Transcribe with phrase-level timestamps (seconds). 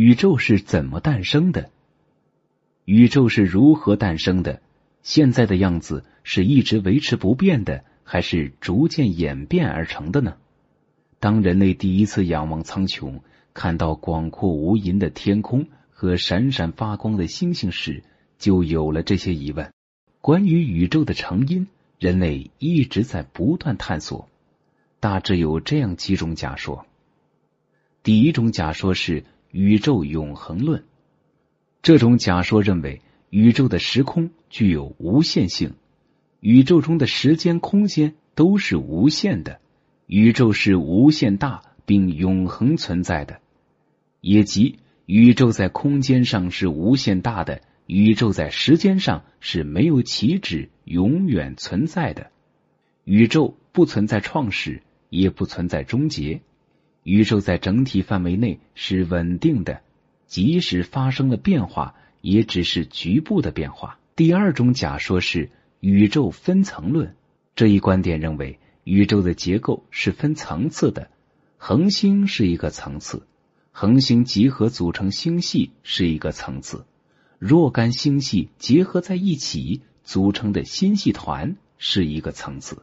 [0.00, 1.70] 宇宙是怎么诞生的？
[2.84, 4.62] 宇宙是如何诞生的？
[5.02, 10.36] 现在的样子是一直维持不变的，还是逐渐演变而成的呢？
[11.18, 13.22] 当人类第一次仰望苍穹，
[13.52, 18.04] 看到广阔无垠的天空和闪闪发光的星星时，
[18.38, 19.72] 就有了这些疑问。
[20.20, 21.66] 关于宇宙的成因，
[21.98, 24.28] 人类一直在不断探索。
[25.00, 26.86] 大致有这样几种假说。
[28.04, 30.84] 第一种假说是宇宙永恒论。
[31.82, 35.74] 这种假说认为，宇宙的时空具有无限性，
[36.40, 39.60] 宇宙中的时间、空间都是无限的，
[40.06, 43.40] 宇宙是无限大并永恒存在的，
[44.20, 47.62] 也即宇宙在空间上是无限大的。
[47.86, 52.30] 宇宙在时间上是没有起止、永远存在的。
[53.04, 56.42] 宇宙不存在创始，也不存在终结。
[57.08, 59.80] 宇宙在整体范围内是稳定的，
[60.26, 63.98] 即使发生了变化，也只是局部的变化。
[64.14, 67.16] 第二种假说是宇宙分层论。
[67.56, 71.08] 这一观点认为，宇宙的结构是分层次的，
[71.56, 73.22] 恒星是一个层次，
[73.72, 76.84] 恒星集合组成星系是一个层次。
[77.38, 82.82] 若干星系结合在一起组成的星系团是一个层次，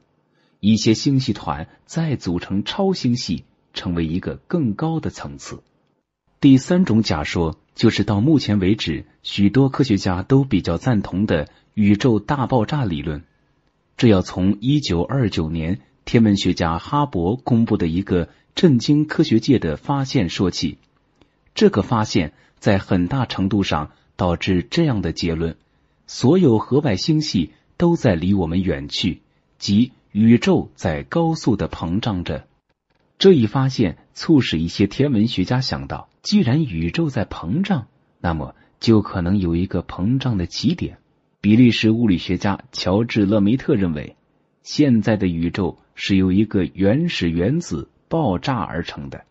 [0.59, 3.43] 一些星系团再组成超星系，
[3.75, 5.61] 成为一个更高的层次。
[6.39, 13.23] 第三种假说就是到目前为止，许多科学家都比较赞同的宇宙大爆炸理论。
[13.97, 20.79] 这要从一九二九年天文学家哈勃公布的一个震惊科学界的发现说起。
[21.53, 23.91] 这个发现在很大程度上。
[24.17, 25.57] 导致这样的结论：
[26.07, 29.19] 所有河外星系都在离我们远去，
[29.59, 32.47] 即宇宙在高速的膨胀着。
[33.17, 37.87] 这一发现促使一些天文学家想到，既然宇宙在膨胀，
[38.19, 40.97] 那么就可能有一个膨胀的起点。
[41.41, 44.15] 比利时物理学家乔治·勒梅特认为，
[44.63, 49.25] 现在的宇宙是由一个原始原子爆炸而成的。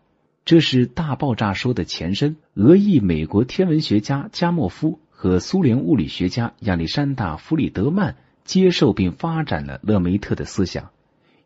[0.45, 2.37] 这是大爆炸说的前身。
[2.53, 10.91] 俄裔美国天文学家加莫夫和苏联物理学家亚历山大·弗里德曼接受并发展了勒梅特的思想，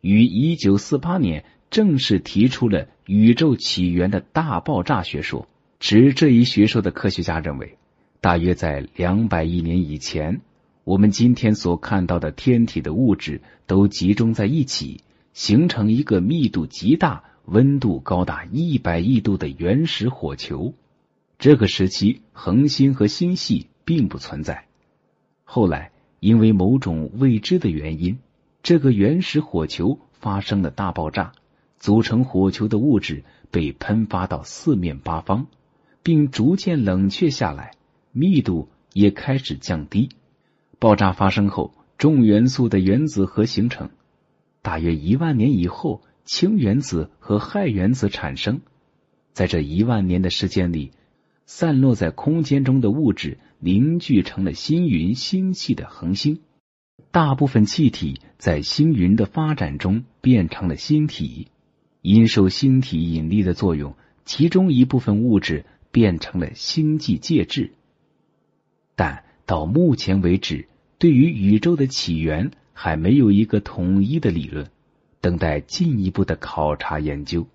[0.00, 5.48] 于一九四八年正式提出了宇宙起源的大爆炸学说。
[5.78, 7.78] 持这一学说的科学家认为，
[8.20, 10.42] 大约在两百亿年以前，
[10.84, 17.24] 我们今天所看到的天体的物质都集中在一起，形成一个密度极大。
[17.46, 20.72] 温度高达一百亿度的原始火球，
[21.36, 24.66] 这个时期恒星和星系并不存在。
[25.42, 28.18] 后来因为某种未知的原因，
[28.62, 31.32] 这个原始火球发生了大爆炸，
[31.80, 35.48] 组成火球的物质被喷发到四面八方，
[36.04, 37.72] 并逐渐冷却下来，
[38.12, 40.10] 密度也开始降低。
[40.78, 43.90] 爆炸发生后，重元素的原子核形成。
[44.62, 46.02] 大约一万年以后。
[46.26, 48.60] 氢原子和氦原子产生，
[49.32, 50.92] 在这一万年的时间里，
[51.44, 56.40] 散落在空间中的物质凝聚成了星云星系的恒星。
[57.10, 61.48] 大部分气体在星云的发展中变成了星体，
[62.02, 63.94] 因受星体引力的作用，
[64.24, 67.72] 其中一部分物质变成了星际介质。
[68.96, 70.68] 但到目前为止，
[70.98, 74.70] 对于宇宙的起源还没有一个统一的理论。
[75.22, 77.46] 等待进一步的考察研究。